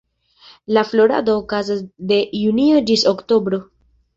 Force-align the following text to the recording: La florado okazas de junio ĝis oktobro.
La 0.77 0.83
florado 0.91 1.35
okazas 1.43 1.83
de 2.13 2.17
junio 2.41 2.83
ĝis 2.89 3.05
oktobro. 3.13 3.65